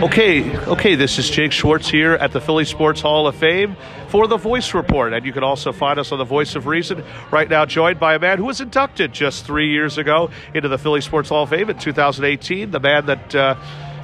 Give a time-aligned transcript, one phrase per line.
[0.00, 4.28] Okay, okay, this is Jake Schwartz here at the Philly Sports Hall of Fame for
[4.28, 5.12] the Voice Report.
[5.12, 7.02] And you can also find us on the Voice of Reason
[7.32, 10.78] right now, joined by a man who was inducted just three years ago into the
[10.78, 12.70] Philly Sports Hall of Fame in 2018.
[12.70, 13.56] The man that uh,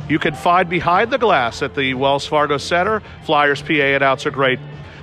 [0.08, 4.58] you can find behind the glass at the Wells Fargo Center, Flyers PA announcer, great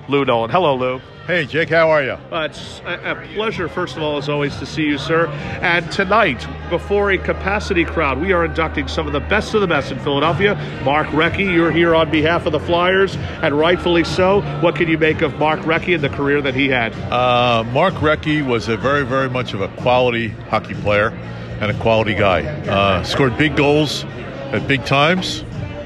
[0.10, 0.50] Lou Nolan.
[0.50, 1.00] Hello, Lou.
[1.32, 2.18] Hey, Jake, how are you?
[2.30, 5.28] Uh, it's a, a pleasure, first of all, as always, to see you, sir.
[5.62, 9.68] And tonight, before a capacity crowd, we are inducting some of the best of the
[9.68, 10.56] best in Philadelphia.
[10.84, 14.42] Mark Recchi, you're here on behalf of the Flyers, and rightfully so.
[14.60, 16.94] What can you make of Mark Recchi and the career that he had?
[17.10, 21.12] Uh, Mark Recchi was a very, very much of a quality hockey player
[21.62, 22.44] and a quality guy.
[22.44, 24.04] Uh, scored big goals
[24.52, 25.46] at big times,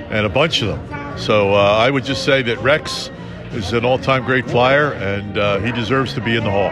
[0.09, 1.19] and a bunch of them.
[1.19, 3.11] So uh, I would just say that Rex
[3.51, 6.71] is an all-time great flyer, and uh, he deserves to be in the hall.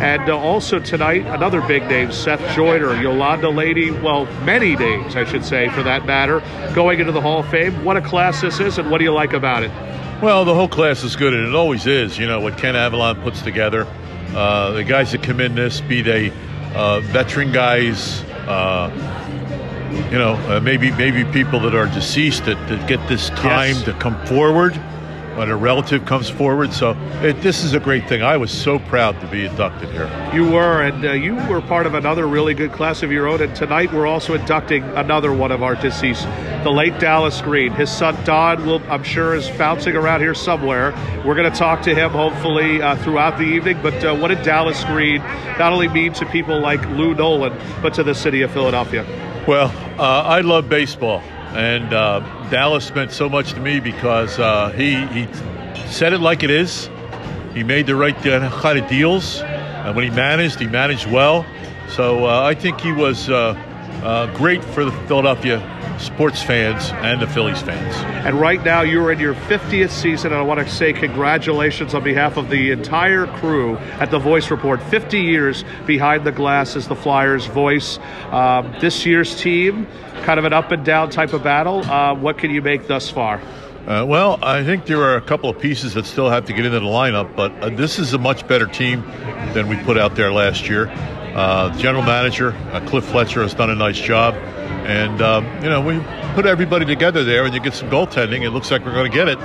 [0.00, 5.24] And uh, also tonight, another big name, Seth Joyner, Yolanda Laney, well, many names, I
[5.24, 6.42] should say, for that matter,
[6.74, 7.84] going into the Hall of Fame.
[7.84, 9.70] What a class this is, and what do you like about it?
[10.22, 12.18] Well, the whole class is good, and it always is.
[12.18, 13.86] You know, what Ken Avallon puts together.
[14.34, 16.30] Uh, the guys that come in this, be they
[16.74, 18.90] uh, veteran guys, uh,
[20.10, 23.84] you know, uh, maybe maybe people that are deceased that, that get this time Yes.
[23.84, 24.80] to come forward
[25.36, 26.72] when a relative comes forward.
[26.72, 28.22] So it, this is a great thing.
[28.22, 30.08] I was so proud to be inducted here.
[30.34, 33.40] You were, and uh, you were part of another really good class of your own.
[33.40, 36.24] And tonight, we're also inducting another one of our deceased,
[36.64, 37.72] the late Dallas Green.
[37.72, 40.92] His son Don, will, I'm sure, is bouncing around here somewhere.
[41.24, 43.78] We're going to talk to him hopefully uh, throughout the evening.
[43.82, 45.18] But uh, what did Dallas Green
[45.58, 49.04] not only mean to people like Lou Nolan, but to the city of Philadelphia?
[49.46, 51.22] Well, uh, I love baseball,
[51.54, 52.20] and uh,
[52.50, 55.28] Dallas meant so much to me because uh, he he
[55.86, 56.88] said it like it is.
[57.54, 61.44] He made the right kind of deals, and when he managed, he managed well.
[61.88, 63.28] So uh, I think he was
[64.02, 65.60] uh, great for the Philadelphia
[66.00, 67.94] sports fans and the Phillies fans.
[68.26, 72.02] And right now, you're in your 50th season, and I want to say congratulations on
[72.02, 74.82] behalf of the entire crew at the Voice Report.
[74.82, 77.98] 50 years behind the glass as the Flyers' voice.
[78.30, 79.86] Um, this year's team,
[80.22, 81.84] kind of an up and down type of battle.
[81.84, 83.40] Uh, what can you make thus far?
[83.86, 86.66] Uh, well, I think there are a couple of pieces that still have to get
[86.66, 89.02] into the lineup, but uh, this is a much better team
[89.54, 90.86] than we put out there last year.
[91.34, 94.34] Uh, general manager, uh, Cliff Fletcher, has done a nice job.
[94.86, 96.00] And, um, you know, we
[96.34, 98.42] put everybody together there and you get some goaltending.
[98.42, 99.38] It looks like we're going to get it.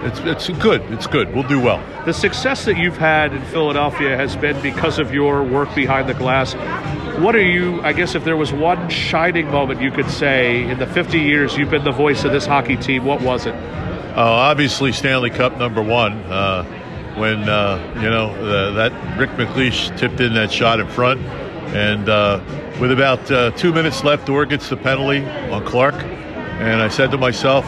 [0.00, 0.80] It's, it's good.
[0.92, 1.34] It's good.
[1.34, 1.82] We'll do well.
[2.04, 6.14] The success that you've had in Philadelphia has been because of your work behind the
[6.14, 6.54] glass.
[7.20, 10.78] What are you, I guess, if there was one shining moment you could say in
[10.78, 13.54] the 50 years you've been the voice of this hockey team, what was it?
[13.54, 16.12] Uh, obviously, Stanley Cup number one.
[16.24, 16.77] Uh,
[17.18, 21.20] when uh, you know uh, that Rick MacLeish tipped in that shot in front,
[21.74, 22.40] and uh,
[22.80, 27.10] with about uh, two minutes left, Orr gets the penalty on Clarke, and I said
[27.10, 27.64] to myself,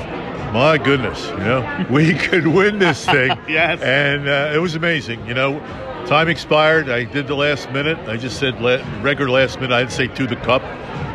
[0.52, 3.80] "My goodness, you know, we could win this thing." Yes.
[3.82, 5.26] and uh, it was amazing.
[5.26, 5.58] You know,
[6.06, 6.88] time expired.
[6.88, 7.98] I did the last minute.
[8.08, 9.74] I just said la- regular last minute.
[9.74, 10.62] I didn't say to the cup.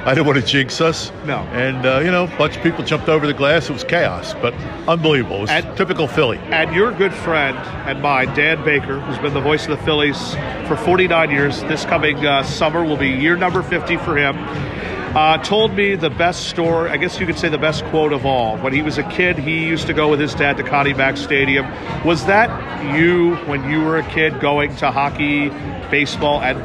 [0.06, 1.12] I didn't want to jinx us.
[1.26, 1.38] No.
[1.54, 3.70] And, uh, you know, a bunch of people jumped over the glass.
[3.72, 4.54] It was chaos, but
[4.88, 5.38] unbelievable.
[5.38, 6.40] It was And- typical Philly.
[6.52, 7.58] And your good friend
[7.88, 10.36] and mine, Dan Baker, who's been the voice of the Phillies
[10.68, 14.38] for 49 years, this coming uh, summer will be year number 50 for him.
[15.16, 18.28] Uh, told me the best story, I guess you could say the best quote of
[18.28, 18.58] all.
[18.58, 21.18] When he was a kid, he used to go with his dad to Connie Mack
[21.18, 21.66] Stadium.
[22.04, 22.50] Was that
[22.96, 25.50] you when you were a kid going to hockey,
[25.90, 26.60] baseball, and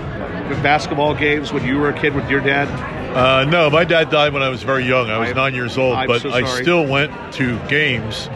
[0.63, 2.69] basketball games when you were a kid with your dad?
[3.15, 5.11] Uh, no, my dad died when I was very young.
[5.11, 8.29] I was I'm- nine years old, I'm but so I still went to games.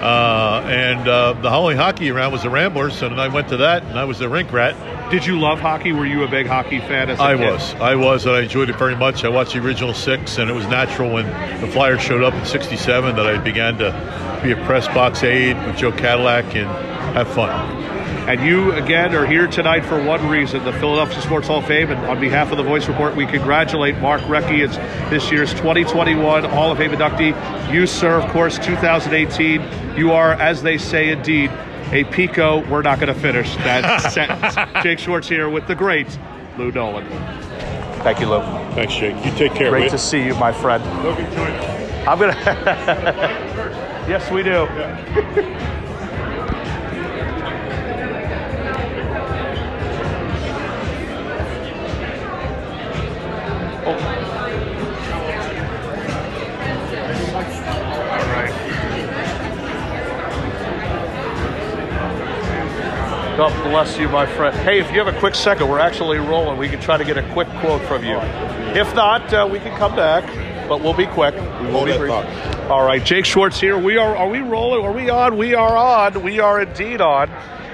[0.00, 3.82] Uh, and uh, the only hockey around was the Ramblers, and I went to that,
[3.82, 4.76] and I was a rink rat.
[5.10, 5.92] Did you love hockey?
[5.92, 7.46] Were you a big hockey fan as a I kid?
[7.46, 7.74] I was.
[7.74, 9.24] I was, and I enjoyed it very much.
[9.24, 11.26] I watched the original six, and it was natural when
[11.60, 15.56] the Flyers showed up in '67 that I began to be a press box aide
[15.66, 16.68] with Joe Kadlec and
[17.16, 17.97] have fun.
[18.28, 21.90] And you, again, are here tonight for one reason the Philadelphia Sports Hall of Fame.
[21.90, 24.76] And on behalf of the Voice Report, we congratulate Mark Recchi as
[25.08, 27.72] this year's 2021 Hall of Fame inductee.
[27.72, 29.96] You, sir, of course, 2018.
[29.96, 31.50] You are, as they say, indeed,
[31.90, 32.68] a Pico.
[32.68, 34.54] We're not going to finish that sentence.
[34.82, 36.18] Jake Schwartz here with the great
[36.58, 37.08] Lou Nolan.
[38.02, 38.40] Thank you, Lou.
[38.74, 39.16] Thanks, Jake.
[39.24, 39.70] You take care.
[39.70, 40.84] Great to see you, my friend.
[42.06, 42.44] I'm going to.
[44.06, 44.66] yes, we do.
[44.66, 44.66] All
[63.38, 64.52] God bless you, my friend.
[64.52, 66.58] Hey, if you have a quick second, we're actually rolling.
[66.58, 68.16] We can try to get a quick quote from you.
[68.76, 70.24] If not, uh, we can come back,
[70.68, 71.36] but we'll be quick.
[71.36, 72.10] We will Hold be brief.
[72.68, 73.78] All right, Jake Schwartz here.
[73.78, 74.16] We are.
[74.16, 74.84] Are we rolling?
[74.84, 75.36] Are we on?
[75.36, 76.20] We are on.
[76.20, 77.30] We are indeed on.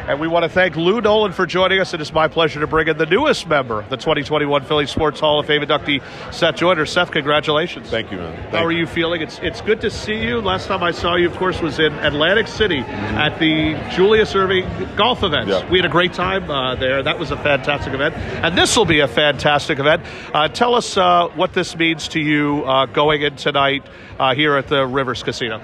[0.07, 1.95] And we want to thank Lou Nolan for joining us.
[1.95, 5.41] It is my pleasure to bring in the newest member, the 2021 Philly Sports Hall
[5.41, 6.85] of Fame inductee, Seth Joyner.
[6.85, 7.89] Seth, congratulations.
[7.89, 8.37] Thank you, man.
[8.37, 8.81] Thank How are you.
[8.81, 9.23] you feeling?
[9.23, 10.43] It's it's good to see you.
[10.43, 13.17] Last time I saw you, of course, was in Atlantic City Mm-hmm.
[13.17, 14.67] at the Julius Erving
[14.97, 15.49] golf event.
[15.49, 15.69] Yeah.
[15.71, 17.03] We had a great time uh, there.
[17.03, 20.03] That was a fantastic event, and this will be a fantastic event.
[20.35, 23.85] Uh, tell us uh, what this means to you uh, going in tonight
[24.19, 25.61] uh, here at the Rivers Casino.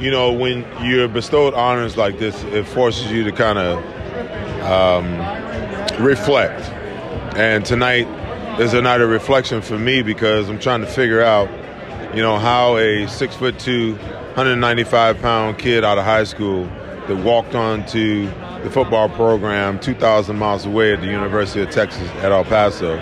[0.00, 3.78] You know, when you're bestowed honors like this, it forces you to kind of
[4.64, 6.62] um, reflect.
[7.36, 8.06] And tonight
[8.58, 11.50] is a night of reflection for me because I'm trying to figure out,
[12.16, 16.64] you know, how a six foot two, 195 pound kid out of high school
[17.06, 18.24] that walked on to
[18.62, 22.96] the football program 2,000 miles away at the University of Texas at El Paso,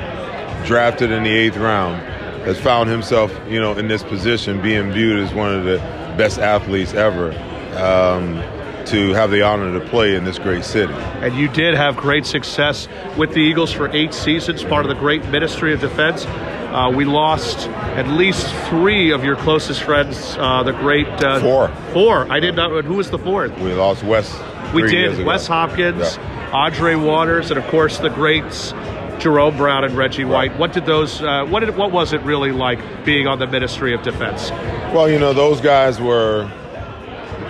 [0.66, 2.02] drafted in the eighth round,
[2.44, 6.38] has found himself, you know, in this position, being viewed as one of the best
[6.38, 7.32] athletes ever.
[7.78, 8.42] Um,
[8.86, 10.94] to have the honor to play in this great city.
[10.94, 12.88] And you did have great success
[13.18, 16.24] with the Eagles for eight seasons, part of the great Ministry of Defense.
[16.24, 20.36] Uh, we lost at least three of your closest friends.
[20.38, 21.68] Uh, the great uh, Four.
[21.92, 22.32] Four.
[22.32, 22.84] I did not.
[22.84, 23.58] Who was the fourth?
[23.58, 24.34] We lost Wes.
[24.72, 25.24] We did.
[25.24, 26.50] Wes Hopkins, Yeah.
[26.52, 28.72] Andre Waters, and of course the greats
[29.18, 30.56] Jerome Brown and Reggie White.
[30.58, 31.20] What did those?
[31.20, 31.76] Uh, what did?
[31.76, 34.50] What was it really like being on the Ministry of Defense?
[34.92, 36.42] Well, you know, those guys were,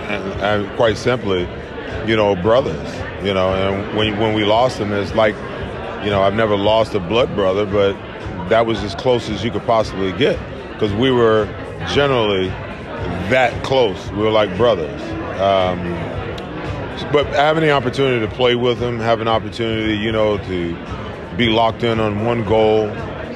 [0.07, 1.47] and, and quite simply,
[2.07, 2.93] you know, brothers.
[3.23, 5.35] You know, and when when we lost them, it's like,
[6.03, 7.93] you know, I've never lost a blood brother, but
[8.49, 10.39] that was as close as you could possibly get
[10.73, 11.45] because we were
[11.93, 12.47] generally
[13.29, 14.09] that close.
[14.11, 15.01] We were like brothers.
[15.39, 15.79] Um,
[17.11, 20.75] but having the opportunity to play with them, have an opportunity, you know, to
[21.39, 22.87] be locked in on one goal,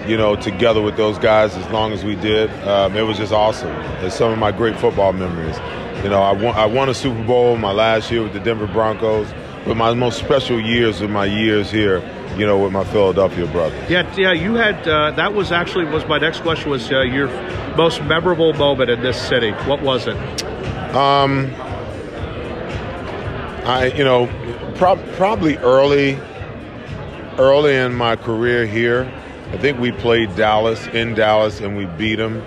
[0.05, 3.31] you know, together with those guys as long as we did, um, it was just
[3.31, 3.71] awesome.
[4.03, 5.57] It's some of my great football memories.
[6.03, 8.67] You know, I won, I won a Super Bowl my last year with the Denver
[8.67, 9.33] Broncos,
[9.65, 12.03] but my most special years are my years here,
[12.35, 13.89] you know, with my Philadelphia brothers.
[13.89, 14.33] Yeah, yeah.
[14.33, 17.29] You had uh, that was actually was my next question was uh, your
[17.77, 19.51] most memorable moment in this city.
[19.65, 20.17] What was it?
[20.93, 21.55] Um,
[23.65, 24.27] I, you know,
[24.75, 26.19] prob- probably early,
[27.39, 29.11] early in my career here,
[29.51, 32.41] I think we played Dallas in Dallas and we beat them.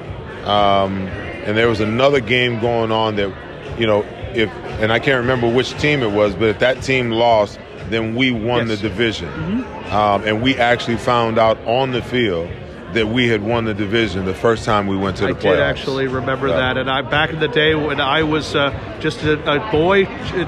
[0.44, 1.06] Um,
[1.46, 3.32] and there was another game going on that,
[3.78, 4.02] you know,
[4.34, 4.50] if
[4.80, 8.30] and I can't remember which team it was, but if that team lost, then we
[8.32, 8.80] won Yes.
[8.80, 9.64] the division.
[9.90, 12.50] Um, and we actually found out on the field
[12.96, 15.46] that we had won the division the first time we went to the I playoffs.
[15.46, 18.70] I did actually remember that, and I back in the day when I was uh,
[19.00, 20.04] just a, a boy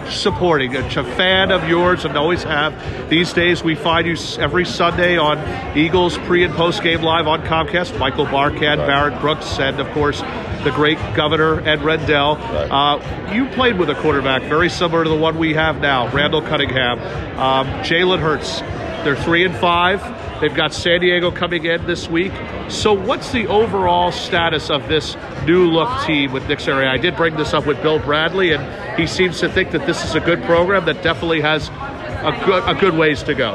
[0.09, 3.09] supporting, a, ch- fan of yours, and always have.
[3.11, 5.39] These days, we find you every Sunday on
[5.77, 7.99] Eagles pre and post game live on Comcast.
[7.99, 8.87] Michael Barkann, Right.
[8.87, 10.21] Barrett Brooks, and of course
[10.65, 12.37] the great Governor Ed Rendell.
[12.37, 12.69] Right.
[12.71, 16.43] Uh, you played with a quarterback very similar to the one we have now, Randall
[16.43, 16.99] Cunningham,
[17.39, 18.61] um, Jalen Hurts.
[19.05, 20.01] They're three and five.
[20.41, 22.33] They've got San Diego coming in this week.
[22.69, 26.89] So, what's the overall status of this new look team with Nick Sirianni?
[26.89, 30.05] I did bring this up with Bill Bradley, and he seems to think that this
[30.05, 33.53] is a good program that definitely has a good a good ways to go.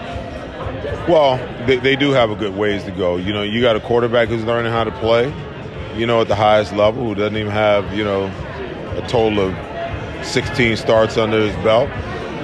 [1.08, 3.16] Well, they, they do have a good ways to go.
[3.18, 5.34] You know, you got a quarterback who's learning how to play,
[5.96, 8.26] you know, at the highest level, who doesn't even have, you know,
[8.98, 11.90] a total of 16 starts under his belt.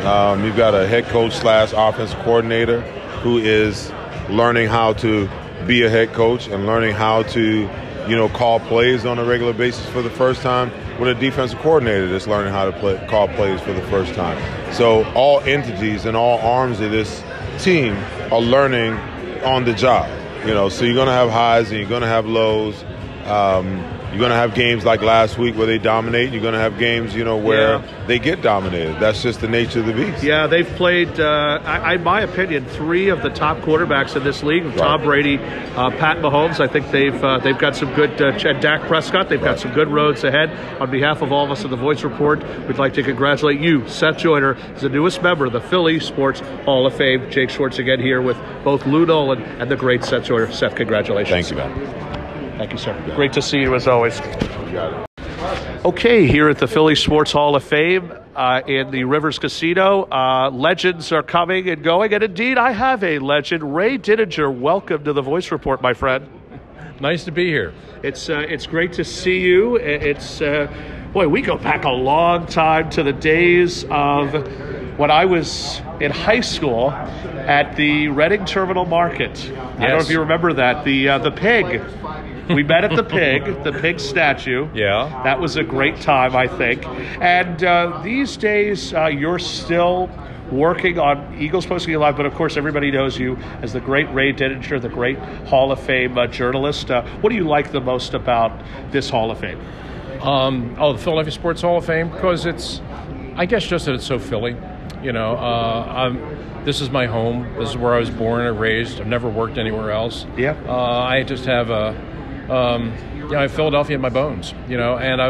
[0.05, 2.81] Um, you've got a head coach slash offense coordinator
[3.21, 3.91] who is
[4.29, 5.29] learning how to
[5.67, 7.69] be a head coach and learning how to,
[8.07, 11.59] you know, call plays on a regular basis for the first time with a defensive
[11.59, 14.37] coordinator that's learning how to play, call plays for the first time.
[14.73, 17.23] So all entities and all arms of this
[17.59, 17.95] team
[18.31, 18.93] are learning
[19.43, 20.09] on the job.
[20.45, 22.83] You know, so you're going to have highs and you're going to have lows.
[23.25, 26.31] Um, you're going to have games like last week where they dominate.
[26.31, 28.05] You're going to have games, you know, where Yeah.
[28.07, 28.99] they get dominated.
[28.99, 30.23] That's just the nature of the beast.
[30.23, 34.41] Yeah, they've played, uh, I, in my opinion, three of the top quarterbacks in this
[34.43, 36.59] league: Tom Brady, uh, Pat Mahomes.
[36.59, 38.19] I think they've uh, they've got some good.
[38.21, 39.29] Uh, Dak Prescott.
[39.29, 40.49] They've got some good roads ahead.
[40.81, 43.87] On behalf of all of us at the Voice Report, we'd like to congratulate you,
[43.87, 47.29] Seth Joyner, as the newest member of the Philly Sports Hall of Fame.
[47.29, 50.51] Jake Schwartz again here with both Lou Nolan and the great Seth Joyner.
[50.51, 51.47] Seth, congratulations.
[51.47, 52.08] Thank you, man.
[52.59, 53.13] Thank you, sir.
[53.15, 54.19] Great to see you as always.
[54.19, 55.85] You got it.
[55.85, 60.49] Okay, here at the Philly Sports Hall of Fame uh, in the Rivers Casino, uh,
[60.49, 64.53] legends are coming and going, and indeed, I have a legend, Ray Didinger.
[64.53, 66.27] Welcome to the Voice Report, my friend.
[66.99, 67.73] Nice to be here.
[68.03, 69.77] It's uh, it's great to see you.
[69.77, 70.67] It's uh,
[71.13, 74.33] boy, we go back a long time to the days of
[74.99, 79.49] when I was in high school at the Reading Terminal Market.
[79.77, 80.83] I don't know if you remember that.
[80.83, 81.81] The uh, the pig.
[82.49, 84.67] We met at the pig, the pig statue.
[84.73, 85.21] Yeah.
[85.23, 86.85] That was a great time, I think.
[87.21, 90.09] And uh, these days, uh, you're still
[90.51, 94.33] working on Eagles Postgame Live, but of course, everybody knows you as the great Ray
[94.33, 96.89] Didinger, the great Hall of Fame uh, journalist.
[96.89, 98.51] Uh, what do you like the most about
[98.91, 99.61] this Hall of Fame?
[100.21, 102.81] Um, oh, the Philadelphia Sports Hall of Fame because it's,
[103.35, 104.55] I guess, just that it's so Philly.
[105.03, 107.43] You know, uh, I'm, this is my home.
[107.57, 108.99] This is where I was born and raised.
[108.99, 110.25] I've never worked anywhere else.
[110.35, 110.61] Yeah.
[110.67, 111.95] Uh, I just have a,
[112.49, 114.53] um, you know, I have Philadelphia in my bones.
[114.67, 115.29] You know, and I,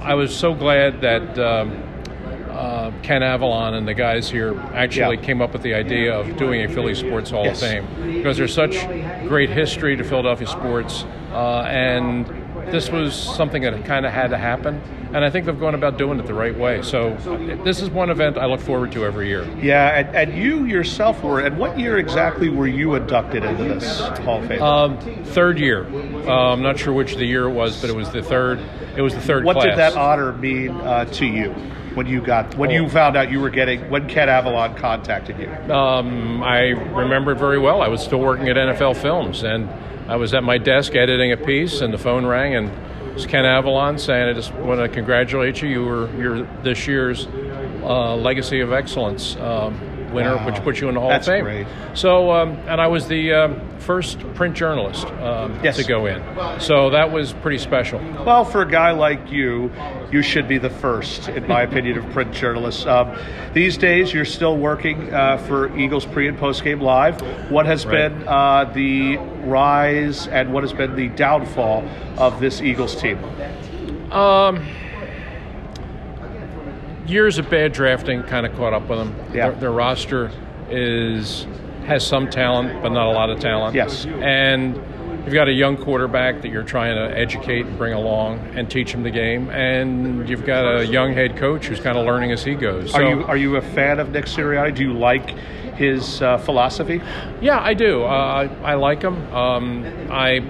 [0.00, 1.38] I was so glad that.
[1.38, 1.82] Um,
[2.50, 5.22] uh, Ken Avallon and the guys here actually Yeah.
[5.22, 7.60] came up with the idea of doing a Philly Sports Hall Yes.
[7.62, 8.80] of Fame because there's such
[9.28, 12.26] great history to Philadelphia sports, uh, and
[12.70, 14.80] this was something that kind of had to happen.
[15.14, 16.82] And I think they've gone about doing it the right way.
[16.82, 17.14] So
[17.64, 19.44] this is one event I look forward to every year.
[19.62, 24.00] Yeah, and, and you yourself were, and what year exactly were you inducted into this
[24.18, 24.62] Hall of Fame?
[24.62, 25.86] Um, third year.
[25.86, 28.60] Uh, I'm not sure which the year it was, but it was the third.
[28.96, 29.66] It was the third what class.
[29.66, 31.50] did that honor mean uh, to you
[31.94, 32.88] when you got when you Oh.
[32.88, 35.48] found out you were getting when Ken Avallon contacted you?
[35.72, 37.80] Um, I remember it very well.
[37.80, 39.68] I was still working at NFL Films, and
[40.08, 43.26] I was at my desk editing a piece, and the phone rang, and it was
[43.26, 45.68] Ken Avallon saying, "I just want to congratulate you.
[45.68, 47.26] You were you're this year's
[47.82, 50.46] uh, Legacy of Excellence um, winner, Wow.
[50.46, 51.66] which puts you in the Hall That's of Fame." great.
[51.94, 55.76] So, um, and I was the um, first print journalist um, Yes.
[55.76, 56.20] to go in,
[56.58, 58.00] so that was pretty special.
[58.24, 59.70] Well, for a guy like you,
[60.10, 62.84] you should be the first, in my opinion, of print journalists.
[62.86, 63.16] Um,
[63.52, 67.20] these days, you're still working uh, for Eagles pre and post game live.
[67.50, 68.08] What has Right.
[68.10, 71.84] been uh, the rise and what has been the downfall
[72.18, 73.18] of this Eagles team?
[77.06, 79.14] Years of bad drafting kind of caught up with them.
[79.34, 79.50] Yeah.
[79.50, 80.30] Their, their roster
[80.70, 81.46] is
[81.86, 83.74] has some talent, but not a lot of talent.
[83.74, 84.06] Yes.
[84.06, 84.74] And
[85.24, 88.92] you've got a young quarterback that you're trying to educate and bring along and teach
[88.92, 92.42] him the game, and you've got a young head coach who's kind of learning as
[92.44, 92.92] he goes.
[92.94, 94.74] Are So- you are you a fan of Nick Sirianni?
[94.74, 95.30] Do you like
[95.76, 97.00] his uh, philosophy?
[97.40, 98.02] Yeah, I do.
[98.02, 99.32] Uh, I, I like him.
[99.32, 100.42] Um, I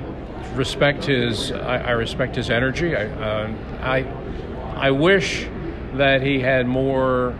[0.54, 1.52] respect his.
[1.52, 2.96] I, I respect his energy.
[2.96, 4.06] I, uh, I,
[4.74, 5.48] I wish
[5.96, 7.34] that he had more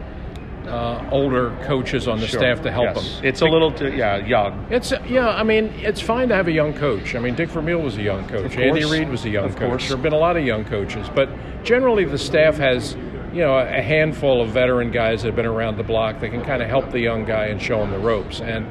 [0.66, 2.40] uh, older coaches on the Sure.
[2.40, 3.18] staff to help Yes.
[3.20, 3.24] him.
[3.24, 4.66] It's a little, too, yeah, young.
[4.68, 5.28] It's yeah.
[5.28, 7.14] I mean, it's fine to have a young coach.
[7.14, 8.56] I mean, Dick Vermeil was a young coach.
[8.58, 8.84] Andy.
[8.84, 9.68] Reid was a young Of coach.
[9.68, 9.88] course.
[9.88, 11.28] There have been a lot of young coaches, but
[11.62, 12.96] generally the staff has
[13.32, 16.42] you know a handful of veteran guys that have been around the block that can
[16.42, 18.40] kind of help the young guy and show him the ropes.
[18.40, 18.66] And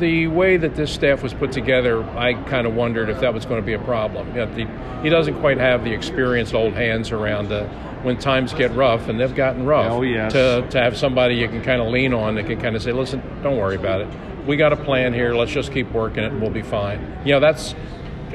[0.00, 3.44] the way that this staff was put together, I kind of wondered if that was
[3.44, 4.26] going to be a problem.
[4.28, 4.66] You know, the,
[5.02, 7.52] he doesn't quite have the experienced old hands around.
[7.52, 7.68] Uh,
[8.06, 10.30] when times get rough, and they've gotten rough, Oh, yes.
[10.32, 12.92] to, to have somebody you can kind of lean on that can kind of say,
[12.92, 14.08] listen, don't worry about it.
[14.46, 15.34] We got a plan here.
[15.34, 17.00] Let's just keep working it and we'll be fine.
[17.24, 17.74] You know, that's,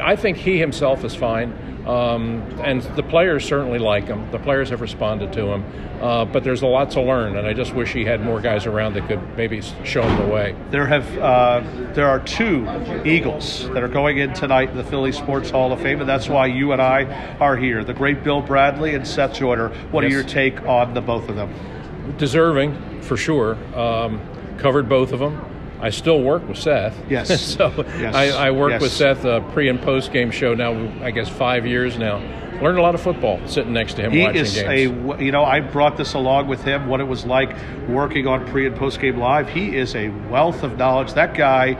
[0.01, 1.53] I think he himself is fine.
[1.91, 4.31] Um, and the players certainly like him.
[4.31, 5.65] The players have responded to him.
[6.01, 8.65] Uh, but there's a lot to learn, and I just wish he had more guys
[8.65, 10.55] around that could maybe show him the way.
[10.71, 11.61] There have uh,
[11.93, 12.67] there are two
[13.05, 16.27] Eagles that are going in tonight in the Philly Sports Hall of Fame, and that's
[16.27, 17.83] why you and I are here.
[17.83, 19.69] The great Bill Bradley and Seth Joyner.
[19.91, 21.53] What are your take on the both of them?
[22.17, 23.55] Deserving, for sure.
[23.77, 24.21] Um,
[24.57, 25.50] covered both of them.
[25.81, 26.95] I still work with Seth.
[27.09, 27.41] Yes.
[27.55, 28.13] so Yes.
[28.15, 28.81] I, I work Yes.
[28.81, 30.73] with Seth uh, pre and post game show now.
[31.03, 32.17] I guess five years now.
[32.61, 35.17] Learned a lot of football sitting next to him He watching is games.
[35.19, 37.55] a you know I brought this along with him what it was like
[37.89, 39.49] working on pre and post game live.
[39.49, 41.13] He is a wealth of knowledge.
[41.13, 41.75] That guy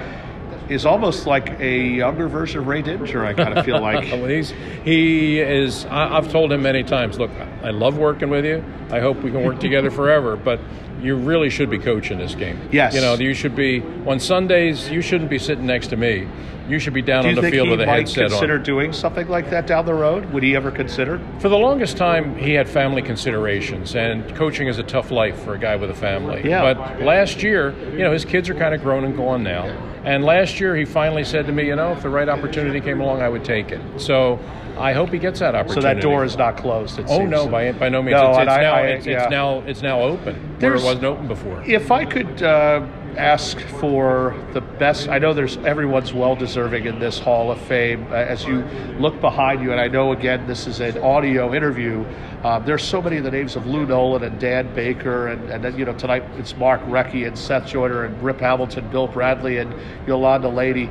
[0.70, 3.25] is almost like a younger version of Ray Dinger.
[3.25, 4.10] I kind of feel like.
[4.12, 4.51] Well, he's
[4.84, 5.86] he is.
[5.86, 7.20] I, I've told him many times.
[7.20, 7.29] Look,
[7.62, 8.63] I love working with you.
[8.89, 10.36] I hope we can work together forever.
[10.36, 10.60] But
[11.01, 12.60] you really should be coaching this game.
[12.72, 12.93] Yes.
[12.93, 14.89] You know, you should be on Sundays.
[14.89, 16.27] You shouldn't be sitting next to me.
[16.67, 18.63] You should be down Do on the field with a headset consider on.
[18.63, 20.31] doing something like that down the road?
[20.31, 21.20] Would he ever consider?
[21.39, 25.55] For the longest time, he had family considerations, and coaching is a tough life for
[25.55, 26.48] a guy with a family.
[26.48, 26.74] Yeah.
[26.74, 29.65] But last year, you know, his kids are kind of grown and gone now.
[30.05, 33.01] And last year, he finally said to me, you know, if the right opportunity came
[33.01, 33.81] along, I would take it.
[34.00, 34.39] So
[34.82, 35.82] I hope he gets that opportunity.
[35.82, 37.00] So that door is not closed.
[37.00, 37.30] It Oh seems.
[37.32, 38.14] no, by by no means.
[38.20, 39.24] No, it's, it's I- now I- it's, yeah.
[39.24, 41.62] it's now it's now open where it wasn't open before.
[41.66, 42.86] If I could uh,
[43.18, 48.08] ask for the best, I know there's everyone's well deserving in this Hall of Fame.
[48.12, 48.64] Uh, as you
[49.00, 52.04] look behind you, and I know again this is an audio interview.
[52.44, 55.64] Uh, there's so many of the names of Lou Nolan and Dan Baker, and, and
[55.64, 59.58] then you know tonight it's Mark Recchi and Seth Joyner and Rip Hamilton, Bill Bradley
[59.58, 59.74] and
[60.08, 60.90] Yolanda Laney.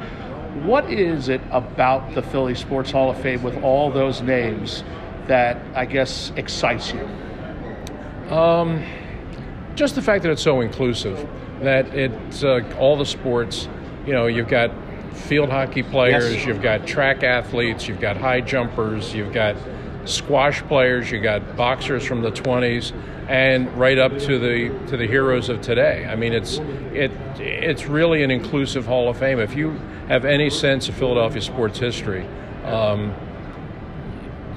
[0.65, 4.85] What is it about the Philly Sports Hall of Fame with all those names
[5.27, 7.09] that I guess excites you?
[8.35, 8.83] Um,
[9.77, 11.27] Just the fact that it's so inclusive,
[11.63, 13.69] that it's uh, all the sports.
[14.07, 14.71] You know, you've got
[15.15, 16.47] field hockey players, Yes.
[16.47, 19.57] you've got track athletes, you've got high jumpers, you've got
[20.11, 22.93] squash players, you've got boxers from the 20s,
[23.29, 26.07] and right up to the to the heroes of today.
[26.07, 26.59] I mean, it's
[26.93, 29.39] it it's really an inclusive Hall of Fame.
[29.39, 29.71] If you
[30.09, 32.27] have any sense of Philadelphia sports history.
[32.65, 33.15] Um,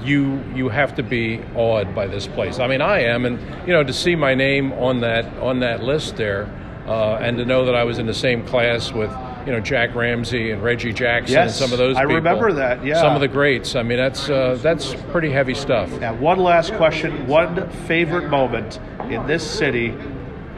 [0.02, 2.58] you you have to be awed by this place.
[2.58, 5.82] I mean, I am, and you know, to see my name on that on that
[5.82, 6.52] list there,
[6.86, 9.10] uh, and to know that I was in the same class with
[9.46, 11.96] you know Jack Ramsay and Reggie Jackson Yes, and some of those.
[11.96, 13.00] I people, remember that, yeah.
[13.00, 13.76] some of the greats.
[13.76, 15.90] I mean, that's uh, that's pretty heavy stuff.
[16.00, 17.26] Now, one last question.
[17.26, 19.94] One favorite moment in this city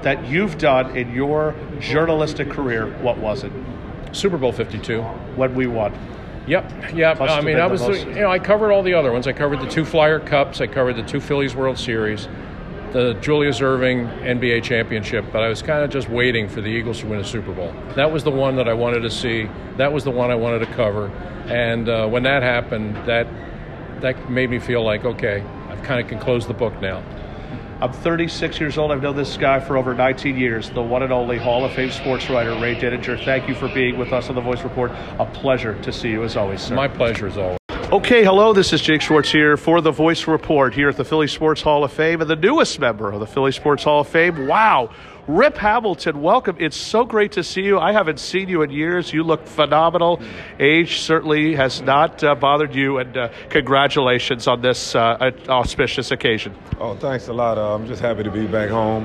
[0.02, 3.52] that you've done in your journalistic career, what was it?
[4.12, 5.02] Super Bowl Fifty Two.
[5.02, 5.92] When we won.
[6.46, 7.18] Yep, yep.
[7.18, 9.26] Must I mean, I was, most- you know, I covered all the other ones.
[9.26, 10.60] I covered the two Flyer Cups.
[10.60, 12.28] I covered the two Phillies World Series,
[12.96, 15.26] the Julius Erving NBA championship.
[15.30, 17.74] But I was kind of just waiting for the Eagles to win a Super Bowl.
[17.94, 19.50] That was the one that I wanted to see.
[19.76, 21.08] That was the one I wanted to cover.
[21.46, 23.26] And uh, when that happened, that
[24.00, 27.02] that made me feel like, okay, I've kind of can close the book now.
[27.82, 28.90] I'm 36 years old.
[28.90, 30.70] I've known this guy for over 19 years.
[30.70, 33.22] The one and only Hall of Fame sports writer, Ray Didinger.
[33.26, 34.90] Thank you for being with us on the Voice Report.
[35.18, 36.74] A pleasure to see you as always, sir.
[36.74, 37.55] My pleasure as always.
[37.92, 38.52] Okay, hello.
[38.52, 41.84] This is Jake Schwartz here for the Voice Report here at the Philly Sports Hall
[41.84, 44.48] of Fame and the newest member of the Philly Sports Hall of Fame.
[44.48, 44.90] Wow.
[45.28, 46.56] Rip Hamilton, welcome.
[46.58, 47.78] It's so great to see you.
[47.78, 49.12] I haven't seen you in years.
[49.12, 50.20] You look phenomenal.
[50.58, 56.56] Age certainly has not uh, bothered you, and uh, congratulations on this uh, auspicious occasion.
[56.80, 57.56] Oh, thanks a lot.
[57.56, 59.04] Uh, I'm just happy to be back home.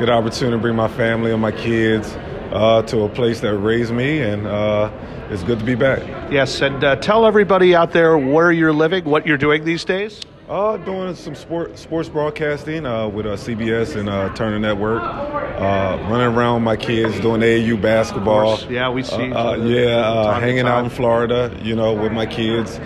[0.00, 2.12] Good opportunity to bring my family and my kids
[2.50, 4.90] uh, to a place that raised me, and uh,
[5.30, 6.00] it's good to be back.
[6.30, 10.20] Yes, and uh, tell everybody out there where you're living, what you're doing these days.
[10.48, 15.02] Uh, doing some sport, sports broadcasting uh, with uh, CBS and uh, Turner Network.
[15.02, 18.56] Uh, running around with my kids doing AAU basketball.
[18.70, 22.26] Yeah, we see Uh, uh, yeah, uh, hanging out in Florida, you know, with my
[22.26, 22.78] kids,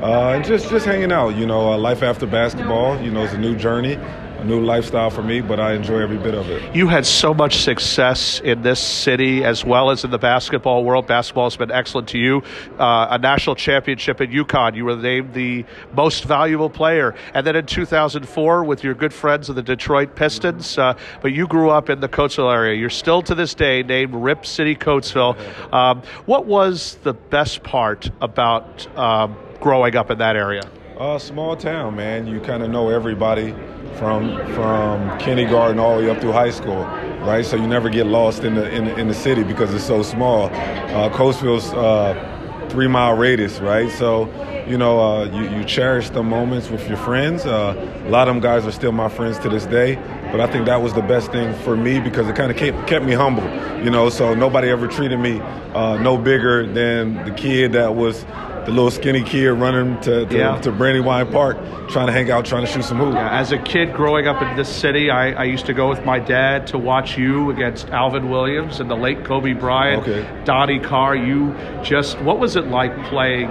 [0.00, 1.30] uh, and just just hanging out.
[1.34, 3.00] You know, uh, life after basketball.
[3.00, 3.96] You know, it's a new journey,
[4.38, 6.74] a new lifestyle for me, but I enjoy every bit of it.
[6.74, 11.08] You had so much success in this city as well as in the basketball world.
[11.08, 12.42] Basketball has been excellent to you.
[12.78, 14.76] Uh, a national championship at UConn.
[14.76, 17.16] You were named the most valuable player.
[17.34, 20.78] And then in 2004 with your good friends of the Detroit Pistons.
[20.78, 22.76] Uh, but you grew up in the Coatesville area.
[22.78, 25.36] You're still to this day named Rip City Coatesville.
[25.72, 30.62] Um, what was the best part about um, growing up in that area?
[30.96, 32.26] Uh, small town, man.
[32.26, 33.54] You kind of know everybody
[33.98, 36.84] from from kindergarten all the way up through high school,
[37.24, 37.44] right?
[37.44, 40.02] So you never get lost in the in, the- in the city because it's so
[40.02, 40.46] small.
[40.52, 43.90] Uh, Coatesville's uh, three mile radius, right?
[43.90, 44.28] So
[44.68, 47.44] you know uh, you you cherish the moments with your friends.
[47.46, 47.74] Uh,
[48.06, 49.96] a lot of them guys are still my friends to this day.
[50.30, 52.86] But I think that was the best thing for me because it kind of kept,
[52.86, 53.44] kept me humble,
[53.82, 54.10] you know.
[54.10, 58.24] So nobody ever treated me uh, no bigger than the kid that was
[58.68, 60.60] the little skinny kid running to, to, Yeah.
[60.60, 61.56] to Brandywine Park,
[61.88, 63.16] trying to hang out, trying to shoot some hoops.
[63.16, 66.18] As a kid growing up in this city, I, I used to go with my
[66.18, 70.44] dad to watch you against Alvin Williams and the late Kobe Bryant, Okay.
[70.44, 71.16] Donnie Carr.
[71.16, 73.48] You just, what was it like playing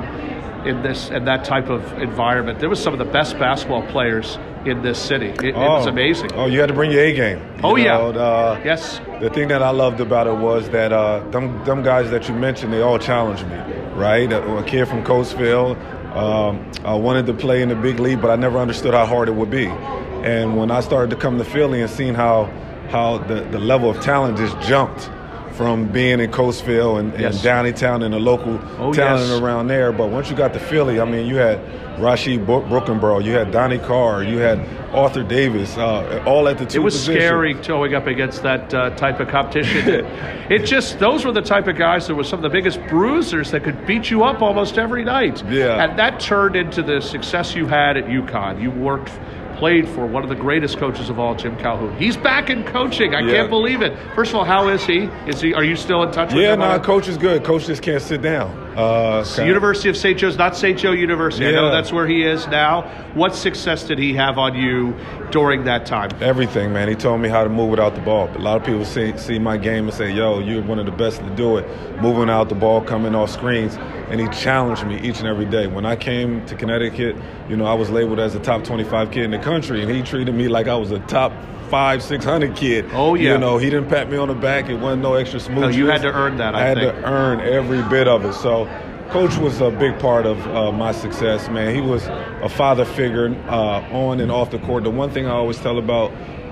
[0.66, 2.60] in this in that type of environment?
[2.60, 5.28] There was some of the best basketball players in this city.
[5.28, 6.32] It, it was amazing.
[6.34, 7.40] Oh, you had to bring your A game.
[7.40, 7.98] You Oh, yeah.
[7.98, 9.00] know, uh, Yes.
[9.20, 12.36] The thing that I loved about it was that uh, them, them guys that you
[12.36, 13.58] mentioned, they all challenged me,
[13.96, 14.32] right?
[14.32, 15.76] A, a kid from Coatesville,
[16.16, 19.28] um, I wanted to play in the big league, but I never understood how hard
[19.30, 19.68] it would be.
[19.68, 22.46] And when I started to come to Philly and seeing how
[22.90, 25.12] how the, the level of talent just jumped
[25.58, 27.34] from being in Coatesville and, Yes.
[27.36, 29.42] and Downtown and the local Oh, talent yes.
[29.42, 29.92] around there.
[29.92, 31.60] But once you got to Philly, I mean, you had
[32.00, 34.60] Rashid Bro- Brokenborough, you had Donnie Carr, you had
[34.94, 37.26] Arthur Davis, uh, all at the two It was positions.
[37.26, 40.06] scary going up against that uh, type of competition.
[40.50, 43.50] it just those were the type of guys that were some of the biggest bruisers
[43.50, 45.44] that could beat you up almost every night.
[45.50, 45.84] Yeah.
[45.84, 48.62] and that turned into the success you had at UConn.
[48.62, 49.12] You worked.
[49.58, 51.96] Played for one of the greatest coaches of all, Jim Calhoun.
[51.98, 53.16] He's back in coaching.
[53.16, 53.34] I Yeah.
[53.38, 53.98] can't believe it.
[54.14, 55.10] First of all, how is he?
[55.26, 55.54] Is he?
[55.56, 56.60] Are you still in touch with him?
[56.62, 57.44] Yeah, no, coach is good.
[57.44, 58.52] Coach just can't sit down.
[58.78, 60.16] Uh, University of St.
[60.20, 60.78] Joe's, not St.
[60.78, 61.48] Joe University.
[61.48, 61.72] I know Yeah.
[61.72, 62.84] that's where he is now.
[63.16, 64.94] What success did he have on you
[65.32, 66.12] during that time?
[66.22, 66.88] Everything, man.
[66.88, 68.30] He told me how to move without the ball.
[68.36, 70.92] A lot of people see see my game and say, "Yo, you're one of the
[70.92, 71.66] best to do it,
[72.00, 75.68] moving out the ball, coming off screens." And he challenged me each and every day.
[75.68, 77.16] When I came to Connecticut,
[77.50, 80.02] you know, I was labeled as a top 25 kid in the country, and he
[80.02, 81.34] treated me like I was a top
[81.70, 82.86] five, six hundred kid.
[82.94, 83.34] Oh, yeah.
[83.34, 84.70] You know, he didn't pat me on the back.
[84.70, 85.60] It wasn't no extra smooth.
[85.60, 86.96] No, you had to earn that, I had think.
[86.96, 88.34] to earn every bit of it.
[88.34, 88.70] So.
[89.10, 91.74] Coach was a big part of uh, my success, man.
[91.74, 94.84] He was a father figure uh, on and off the court.
[94.84, 96.12] The one thing I always tell about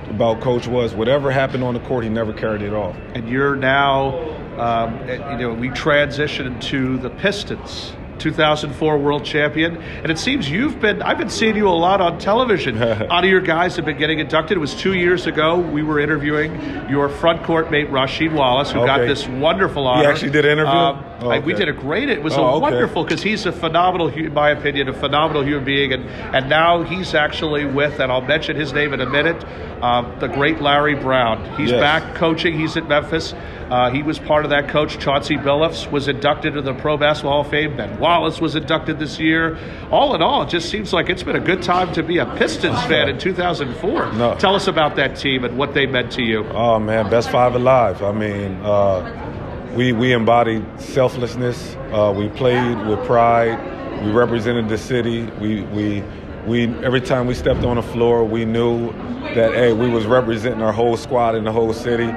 [0.10, 2.96] about Coach was whatever happened on the court, he never carried it off.
[3.14, 4.12] And you're now,
[4.58, 7.94] um, you know, we transitioned to the Pistons.
[8.20, 9.78] 2004 world champion.
[9.78, 12.82] And it seems you've been, I've been seeing you a lot on television.
[12.82, 14.58] a lot of your guys have been getting inducted.
[14.58, 15.58] It was two years ago.
[15.60, 20.04] We were interviewing your front court mate, Rasheed Wallace, who got this wonderful honor.
[20.04, 20.72] He actually did an interview?
[20.72, 22.60] Um, Oh, we did a great, it was Oh, a okay.
[22.60, 25.94] wonderful, because he's a phenomenal, in my opinion, a phenomenal human being.
[25.94, 26.04] And,
[26.36, 29.44] and now he's actually with, and I'll mention his name in a minute,
[29.82, 31.44] um, the great Larry Brown.
[31.58, 31.80] He's Yes.
[31.80, 32.60] back coaching.
[32.60, 33.34] He's at Memphis.
[33.70, 35.00] Uh, he was part of that coach.
[35.00, 37.78] Chauncey Billups was inducted to the Pro Basketball Hall of Fame.
[37.78, 39.58] Ben Wallace was inducted this year.
[39.90, 42.26] All in all, it just seems like it's been a good time to be a
[42.38, 44.14] Pistons fan in 2004.
[44.14, 44.36] No.
[44.36, 46.46] Tell us about that team and what they meant to you.
[46.50, 48.04] Oh man, best five alive.
[48.04, 51.76] I mean, uh, we we embodied selflessness.
[51.92, 53.58] Uh, we played with pride.
[54.06, 55.24] We represented the city.
[55.42, 56.04] We we
[56.46, 58.92] we every time we stepped on the floor, we knew
[59.34, 62.12] that hey, we was representing our whole squad and the whole city.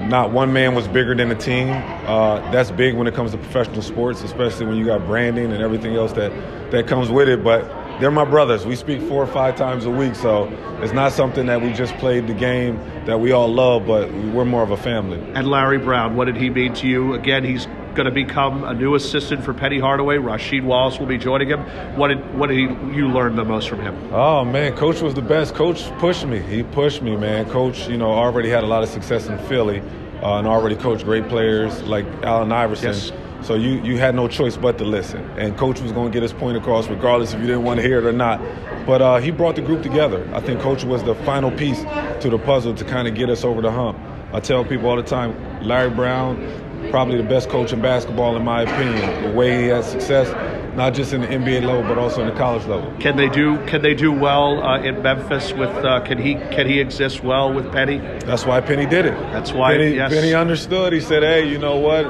[0.00, 1.70] Not one man was bigger than the team.
[1.70, 5.62] Uh, that's big when it comes to professional sports, especially when you got branding and
[5.62, 6.32] everything else that
[6.70, 7.42] that comes with it.
[7.42, 7.64] But
[8.00, 8.64] they're my brothers.
[8.64, 10.46] We speak four or five times a week, so
[10.80, 14.44] it's not something that we just played the game that we all love, but we're
[14.44, 15.20] more of a family.
[15.34, 17.14] And Larry Brown, what did he mean to you?
[17.14, 17.66] Again, he's
[17.98, 20.18] going to become a new assistant for Penny Hardaway.
[20.18, 21.64] Rasheed Wallace will be joining him.
[21.96, 22.62] What did what did he,
[22.96, 24.14] you learn the most from him?
[24.14, 25.56] Oh man, coach was the best.
[25.56, 26.38] Coach pushed me.
[26.38, 27.50] He pushed me, man.
[27.50, 29.80] Coach, you know, already had a lot of success in Philly,
[30.22, 32.92] uh, and already coached great players like Allen Iverson.
[32.92, 33.10] Yes.
[33.42, 35.28] So you you had no choice but to listen.
[35.36, 37.86] And coach was going to get his point across, regardless if you didn't want to
[37.86, 38.40] hear it or not.
[38.86, 40.24] But uh, he brought the group together.
[40.32, 41.82] I think coach was the final piece
[42.22, 43.98] to the puzzle to kind of get us over the hump.
[44.32, 46.36] I tell people all the time, Larry Brown,
[46.90, 49.22] probably the best coach in basketball in my opinion.
[49.22, 50.28] The way he has success,
[50.76, 52.92] not just in the NBA level, but also in the college level.
[52.98, 56.66] Can they do can they do well uh, in Memphis with uh, can he can
[56.66, 57.98] he exist well with Penny?
[57.98, 59.18] That's why Penny did it.
[59.32, 60.12] That's why, Penny, yes.
[60.12, 60.92] Penny understood.
[60.92, 62.06] He said, "Hey, you know what?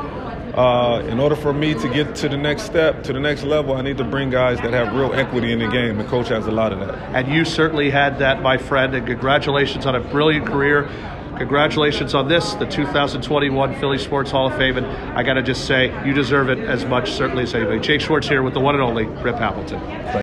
[0.59, 3.77] Uh, in order for me to get to the next step, to the next level,
[3.77, 6.01] I need to bring guys that have real equity in the game.
[6.01, 6.97] And coach has a lot of that.
[7.15, 8.93] And you certainly had that, my friend.
[8.93, 10.89] And congratulations on a brilliant career.
[11.39, 14.77] Congratulations on this, the 2021 Philly Sports Hall of Fame.
[14.77, 17.79] And I got to just say, you deserve it as much, certainly as anybody.
[17.79, 19.79] Jake Schwartz here with the one and only Rip Appleton.